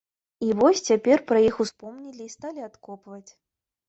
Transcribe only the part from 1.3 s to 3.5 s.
пра іх успомнілі і сталі адкопваць.